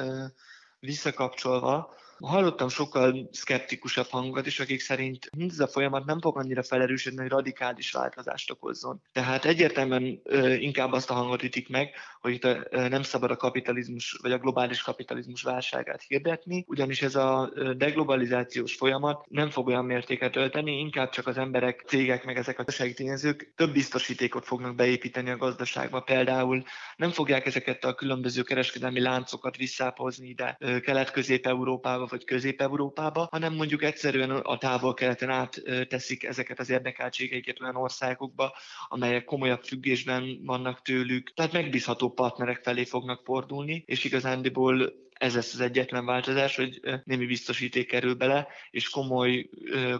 visszakapcsolva, 0.80 1.94
Hallottam 2.22 2.70
sokkal 2.70 3.30
szkeptikusabb 3.32 4.08
hangokat 4.10 4.46
is, 4.46 4.60
akik 4.60 4.80
szerint 4.80 5.30
ez 5.50 5.60
a 5.60 5.68
folyamat 5.68 6.06
nem 6.06 6.20
fog 6.20 6.38
annyira 6.38 6.63
felerősödni, 6.63 7.22
hogy 7.22 7.30
radikális 7.30 7.92
változást 7.92 8.51
okozzon. 8.51 9.01
Tehát 9.12 9.46
egyértelműen 9.46 10.22
inkább 10.60 10.92
azt 10.92 11.10
a 11.10 11.13
hangot 11.13 11.44
ütik 11.44 11.70
meg, 11.70 11.94
hogy 12.22 12.34
itt 12.34 12.70
nem 12.72 13.04
szabad 13.04 13.32
a 13.32 13.36
kapitalizmus 13.36 14.18
vagy 14.22 14.32
a 14.32 14.38
globális 14.38 14.82
kapitalizmus 14.82 15.42
válságát 15.42 16.04
hirdetni, 16.08 16.63
ugyanis 16.68 17.01
ez 17.01 17.16
a 17.16 17.51
deglobalizációs 17.78 18.75
folyamat 18.75 19.25
nem 19.30 19.50
fog 19.50 19.68
olyan 19.68 19.86
mértéket 19.86 20.36
ölteni, 20.36 20.80
inkább 20.80 21.10
csak 21.10 21.28
az 21.28 21.38
emberek, 21.38 21.84
cégek, 21.88 22.25
meg 22.25 22.38
ezek 22.38 22.60
a 22.60 22.63
gazdasági 22.63 23.36
több 23.56 23.72
biztosítékot 23.72 24.46
fognak 24.46 24.75
beépíteni 24.75 25.30
a 25.30 25.38
gazdaságba. 25.38 26.00
Például 26.00 26.63
nem 26.96 27.10
fogják 27.10 27.46
ezeket 27.46 27.86
a 27.86 27.96
különböző 27.96 28.42
kereskedelmi 28.42 29.00
láncokat 29.00 29.58
visszápozni 29.58 30.28
ide 30.28 30.58
Kelet-Közép-Európába, 30.82 32.08
vagy 32.12 32.25
Közép-Európába, 32.25 33.27
hanem 33.32 33.53
mondjuk 33.53 33.84
egyszerűen 33.84 34.30
a 34.30 34.58
távol-keleten 34.58 35.30
átteszik 35.30 36.24
ezeket 36.24 36.60
az 36.60 36.70
érdekeltségeiket 36.70 37.62
olyan 37.62 37.75
országokba, 37.75 38.56
amelyek 38.88 39.24
komolyabb 39.24 39.63
függésben 39.63 40.39
vannak 40.46 40.82
tőlük, 40.82 41.34
tehát 41.34 41.51
megbízható 41.51 42.10
partnerek 42.12 42.63
felé 42.63 42.84
fognak 42.84 43.22
fordulni, 43.24 43.84
és 43.86 44.03
igazándiból 44.03 44.94
ez 45.22 45.36
lesz 45.36 45.53
az 45.53 45.60
egyetlen 45.60 46.06
változás, 46.06 46.56
hogy 46.56 46.80
némi 47.03 47.25
biztosíték 47.25 47.88
kerül 47.88 48.13
bele, 48.13 48.48
és 48.72 48.89
komoly, 48.89 49.50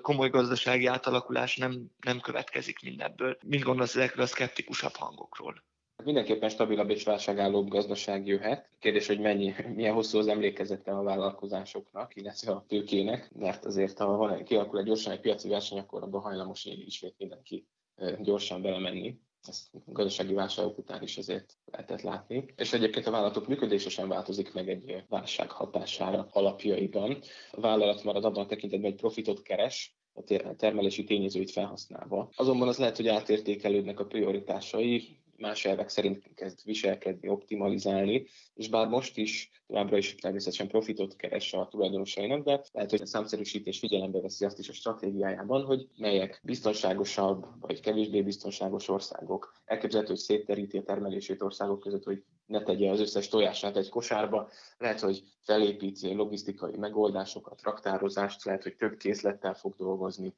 komoly 0.01 0.30
gazdasági 0.30 0.86
átalakulás 0.86 1.58
nem, 1.58 1.91
nem 2.06 2.20
következik 2.20 2.80
mindebből. 2.82 3.38
Mit 3.46 3.62
gondolsz 3.62 3.96
ezekről 3.96 4.24
a 4.24 4.27
szkeptikusabb 4.27 4.96
hangokról? 4.96 5.63
Mindenképpen 6.03 6.50
stabilabb 6.50 6.89
és 6.89 7.03
válságállóbb 7.03 7.67
gazdaság 7.67 8.27
jöhet. 8.27 8.70
Kérdés, 8.79 9.08
hogy 9.08 9.20
mennyi, 9.20 9.53
milyen 9.75 9.93
hosszú 9.93 10.17
az 10.17 10.27
emlékezete 10.27 10.91
a 10.91 11.03
vállalkozásoknak, 11.03 12.15
illetve 12.15 12.51
a 12.51 12.65
tőkének, 12.67 13.31
mert 13.36 13.65
azért, 13.65 13.98
ha 13.98 14.17
van, 14.17 14.43
kialakul 14.43 14.79
egy 14.79 14.86
gyorsan 14.86 15.12
egy 15.12 15.20
piaci 15.20 15.50
verseny, 15.50 15.79
akkor 15.79 16.03
abban 16.03 16.22
hajlamos 16.22 16.65
ismét 16.65 17.15
mindenki 17.17 17.67
gyorsan 18.20 18.62
belemenni. 18.62 19.20
Ezt 19.48 19.67
gazdasági 19.86 20.34
válságok 20.34 20.77
után 20.77 21.01
is 21.01 21.17
azért 21.17 21.58
lehetett 21.65 22.01
látni. 22.01 22.46
És 22.55 22.74
egyébként 22.74 23.08
a 23.08 23.12
vállalatok 23.12 23.48
működése 23.48 23.89
sem 23.89 24.08
változik 24.08 24.53
meg 24.53 24.70
egy 24.70 25.03
válság 25.10 25.51
hatására 25.51 26.27
alapjaiban. 26.31 27.22
A 27.51 27.62
vállalat 27.62 28.03
marad 28.03 28.25
abban 28.25 28.43
a 28.43 28.48
tekintetben, 28.48 28.89
hogy 28.89 29.00
profitot 29.00 29.41
keres, 29.41 29.96
a 30.13 30.55
termelési 30.55 31.03
tényezőit 31.03 31.51
felhasználva. 31.51 32.29
Azonban 32.36 32.67
az 32.67 32.77
lehet, 32.77 32.96
hogy 32.96 33.08
átértékelődnek 33.08 34.00
a 34.00 34.05
prioritásai, 34.05 35.21
más 35.42 35.66
elvek 35.66 35.90
szerint 35.90 36.34
kezd 36.36 36.60
viselkedni, 36.66 37.28
optimalizálni, 37.28 38.26
és 38.54 38.70
bár 38.70 38.88
most 38.88 39.18
is 39.18 39.52
továbbra 39.68 39.98
is 39.98 40.16
természetesen 40.16 40.68
profitot 40.68 41.16
keres 41.16 41.54
a 41.54 41.68
tulajdonosainak, 41.68 42.44
de 42.44 42.62
lehet, 42.72 42.90
hogy 42.90 43.02
a 43.02 43.06
számszerűsítés 43.06 43.80
figyelembe 43.80 44.22
veszi 44.22 44.46
azt 44.46 44.60
is 44.60 44.70
a 44.70 44.74
stratégiájában, 44.74 45.64
hogy 45.64 45.88
melyek 45.98 46.42
biztonságosabb 46.44 47.46
vagy 47.60 47.80
kevésbé 47.80 48.22
biztonságos 48.22 48.88
országok. 48.88 49.54
Elképzelhető, 49.66 50.14
hogy 50.14 50.22
szétteríti 50.22 50.78
a 50.78 50.84
termelését 50.84 51.42
országok 51.42 51.80
között, 51.80 52.04
hogy 52.04 52.24
ne 52.46 52.64
tegye 52.64 52.90
az 52.90 53.00
összes 53.00 53.28
tojását 53.28 53.78
egy 53.78 53.90
kosárba. 53.90 54.50
Lehet, 54.78 55.00
hogy 55.00 55.24
felépít 55.40 56.02
logisztikai 56.02 56.78
megoldásokat, 56.78 57.62
raktározást, 57.62 58.44
lehet, 58.44 58.64
hogy 58.64 58.76
több 58.76 58.98
készlettel 58.98 59.54
fog 59.54 59.76
dolgozni. 59.76 60.34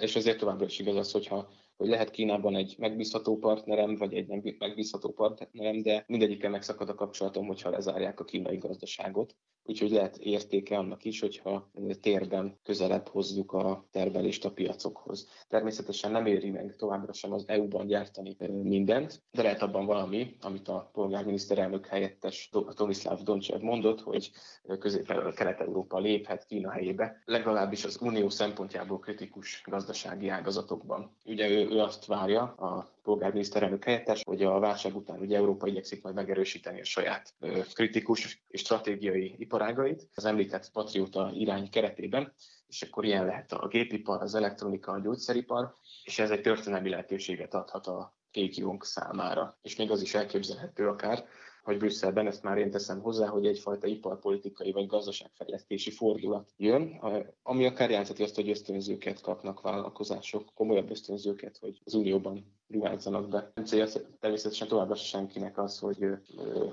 És 0.00 0.16
ezért 0.16 0.38
továbbra 0.38 0.64
is 0.64 0.78
igaz 0.78 0.96
az, 0.96 1.12
hogyha 1.12 1.48
hogy 1.78 1.88
lehet 1.88 2.10
Kínában 2.10 2.56
egy 2.56 2.74
megbízható 2.78 3.38
partnerem, 3.38 3.96
vagy 3.96 4.14
egy 4.14 4.26
nem 4.26 4.42
megbízható 4.58 5.12
partnerem, 5.12 5.82
de 5.82 6.04
mindegyikkel 6.06 6.50
megszakad 6.50 6.88
a 6.88 6.94
kapcsolatom, 6.94 7.46
hogyha 7.46 7.70
lezárják 7.70 8.20
a 8.20 8.24
kínai 8.24 8.56
gazdaságot. 8.56 9.36
Úgyhogy 9.68 9.90
lehet 9.90 10.16
értéke 10.16 10.78
annak 10.78 11.04
is, 11.04 11.20
hogyha 11.20 11.70
térben 12.00 12.58
közelebb 12.62 13.08
hozzuk 13.08 13.52
a 13.52 13.84
termelést 13.90 14.44
a 14.44 14.50
piacokhoz. 14.50 15.28
Természetesen 15.48 16.10
nem 16.10 16.26
éri 16.26 16.50
meg 16.50 16.74
továbbra 16.76 17.12
sem 17.12 17.32
az 17.32 17.44
EU-ban 17.48 17.86
gyártani 17.86 18.36
mindent, 18.62 19.22
de 19.30 19.42
lehet 19.42 19.62
abban 19.62 19.86
valami, 19.86 20.36
amit 20.40 20.68
a 20.68 20.90
polgárminiszterelnök 20.92 21.86
helyettes 21.86 22.50
Tomislav 22.74 23.20
Doncsev 23.22 23.60
mondott, 23.60 24.00
hogy 24.00 24.30
Közép-Kelet-Európa 24.78 25.98
léphet 25.98 26.46
Kína 26.46 26.70
helyébe, 26.70 27.22
legalábbis 27.24 27.84
az 27.84 27.98
unió 28.00 28.28
szempontjából 28.28 28.98
kritikus 28.98 29.62
gazdasági 29.66 30.28
ágazatokban. 30.28 31.16
Ugye 31.24 31.48
ő, 31.50 31.68
ő 31.70 31.78
azt 31.80 32.06
várja 32.06 32.42
a 32.42 32.96
polgárminiszterelnök 33.08 33.84
helyettes, 33.84 34.22
hogy 34.26 34.42
a 34.42 34.58
válság 34.58 34.96
után 34.96 35.20
ugye 35.20 35.36
Európa 35.36 35.66
igyekszik 35.66 36.02
majd 36.02 36.14
megerősíteni 36.14 36.80
a 36.80 36.84
saját 36.84 37.34
kritikus 37.72 38.44
és 38.48 38.60
stratégiai 38.60 39.34
iparágait 39.38 40.08
az 40.14 40.24
említett 40.24 40.70
patrióta 40.72 41.30
irány 41.34 41.70
keretében, 41.70 42.32
és 42.66 42.82
akkor 42.82 43.04
ilyen 43.04 43.26
lehet 43.26 43.52
a 43.52 43.66
gépipar, 43.68 44.22
az 44.22 44.34
elektronika, 44.34 44.92
a 44.92 45.00
gyógyszeripar, 45.00 45.74
és 46.04 46.18
ez 46.18 46.30
egy 46.30 46.40
történelmi 46.40 46.88
lehetőséget 46.88 47.54
adhat 47.54 47.86
a 47.86 48.16
régiónk 48.32 48.84
számára. 48.84 49.58
És 49.62 49.76
még 49.76 49.90
az 49.90 50.02
is 50.02 50.14
elképzelhető 50.14 50.88
akár, 50.88 51.24
hogy 51.68 51.78
Brüsszelben, 51.78 52.26
ezt 52.26 52.42
már 52.42 52.58
én 52.58 52.70
teszem 52.70 53.00
hozzá, 53.00 53.26
hogy 53.26 53.46
egyfajta 53.46 53.86
iparpolitikai 53.86 54.72
vagy 54.72 54.86
gazdaságfejlesztési 54.86 55.90
fordulat 55.90 56.50
jön, 56.56 57.00
ami 57.42 57.66
akár 57.66 57.90
jelenteti 57.90 58.22
azt, 58.22 58.34
hogy 58.34 58.48
ösztönzőket 58.48 59.20
kapnak 59.20 59.60
vállalkozások, 59.60 60.44
komolyabb 60.54 60.90
ösztönzőket, 60.90 61.58
hogy 61.60 61.80
az 61.84 61.94
Unióban 61.94 62.44
ruházzanak 62.68 63.28
be. 63.28 63.50
Nem 63.54 63.64
célja 63.64 63.86
természetesen 64.20 64.68
továbbra 64.68 64.94
senkinek 64.94 65.58
az, 65.58 65.78
hogy 65.78 66.06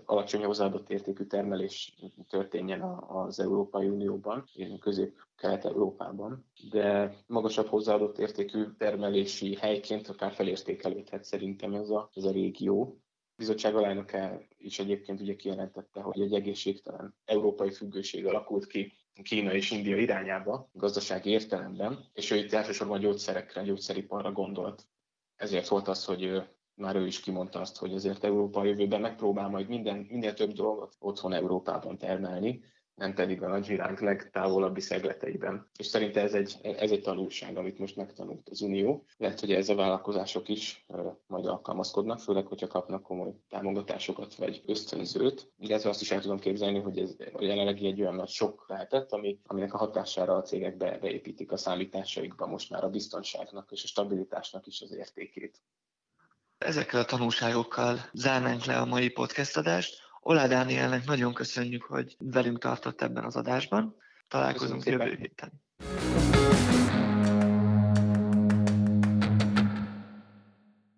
alacsony 0.05 0.43
hozzáadott 0.43 0.89
értékű 0.89 1.23
termelés 1.23 1.93
történjen 2.29 2.81
az 3.07 3.39
Európai 3.39 3.87
Unióban, 3.87 4.43
közép-kelet-európában, 4.79 6.45
de 6.71 7.15
magasabb 7.27 7.67
hozzáadott 7.67 8.17
értékű 8.17 8.65
termelési 8.77 9.55
helyként 9.55 10.07
akár 10.07 10.31
felértékelődhet 10.31 11.23
szerintem 11.23 11.73
ez 11.73 11.89
a, 11.89 12.09
ez 12.13 12.23
a 12.23 12.31
régió 12.31 12.99
bizottság 13.35 13.75
alelnöke 13.75 14.47
is 14.57 14.79
egyébként 14.79 15.21
ugye 15.21 15.35
kijelentette, 15.35 16.01
hogy 16.01 16.21
egy 16.21 16.33
egészségtelen 16.33 17.15
európai 17.25 17.71
függőség 17.71 18.25
alakult 18.25 18.67
ki 18.67 18.93
Kína 19.23 19.53
és 19.53 19.71
India 19.71 19.97
irányába, 19.97 20.69
gazdasági 20.73 21.29
értelemben, 21.29 22.05
és 22.13 22.31
ő 22.31 22.35
itt 22.35 22.53
elsősorban 22.53 22.99
gyógyszerekre, 22.99 23.63
gyógyszeriparra 23.63 24.31
gondolt. 24.31 24.87
Ezért 25.35 25.67
volt 25.67 25.87
az, 25.87 26.05
hogy 26.05 26.43
már 26.73 26.95
ő 26.95 27.05
is 27.05 27.19
kimondta 27.19 27.59
azt, 27.59 27.77
hogy 27.77 27.93
ezért 27.93 28.23
Európa 28.23 28.63
jövőben 28.63 29.01
megpróbál 29.01 29.49
majd 29.49 29.67
minden, 29.67 29.97
minél 29.97 30.33
több 30.33 30.51
dolgot 30.51 30.95
otthon 30.99 31.33
Európában 31.33 31.97
termelni, 31.97 32.63
nem 32.95 33.13
pedig 33.13 33.43
a 33.43 33.47
nagyvilág 33.47 34.01
legtávolabbi 34.01 34.81
szegleteiben. 34.81 35.69
És 35.77 35.85
szerintem 35.85 36.25
ez 36.25 36.33
egy, 36.33 36.57
ez 36.61 36.91
egy 36.91 37.01
tanulság, 37.01 37.57
amit 37.57 37.79
most 37.79 37.95
megtanult 37.95 38.49
az 38.49 38.61
Unió. 38.61 39.05
Lehet, 39.17 39.39
hogy 39.39 39.51
ez 39.51 39.69
a 39.69 39.75
vállalkozások 39.75 40.49
is 40.49 40.85
majd 41.27 41.45
alkalmazkodnak, 41.45 42.19
főleg, 42.19 42.45
hogyha 42.45 42.67
kapnak 42.67 43.03
komoly 43.03 43.33
támogatásokat 43.49 44.35
vagy 44.35 44.63
ösztönzőt. 44.65 45.51
Illetve 45.57 45.89
azt 45.89 46.01
is 46.01 46.11
el 46.11 46.21
tudom 46.21 46.39
képzelni, 46.39 46.79
hogy 46.79 46.97
ez 46.97 47.15
jelenlegi 47.39 47.87
egy 47.87 48.01
olyan 48.01 48.15
nagy 48.15 48.29
sok 48.29 48.65
lehetett, 48.67 49.11
ami, 49.11 49.39
aminek 49.45 49.73
a 49.73 49.77
hatására 49.77 50.35
a 50.35 50.41
cégek 50.41 50.77
be, 50.77 50.97
beépítik 50.97 51.51
a 51.51 51.57
számításaikba 51.57 52.47
most 52.47 52.69
már 52.69 52.83
a 52.83 52.89
biztonságnak 52.89 53.71
és 53.71 53.83
a 53.83 53.87
stabilitásnak 53.87 54.67
is 54.67 54.81
az 54.81 54.91
értékét. 54.91 55.61
Ezekkel 56.57 56.99
a 56.99 57.05
tanulságokkal 57.05 57.99
zárnánk 58.13 58.65
le 58.65 58.77
a 58.77 58.85
mai 58.85 59.09
podcast 59.09 59.57
adást. 59.57 60.04
Olá 60.27 60.47
Dánielnek 60.47 61.05
nagyon 61.05 61.33
köszönjük, 61.33 61.83
hogy 61.83 62.15
velünk 62.19 62.59
tartott 62.59 63.01
ebben 63.01 63.23
az 63.23 63.35
adásban. 63.35 63.95
Találkozunk 64.27 64.85
jövő 64.85 65.15
héten. 65.19 65.51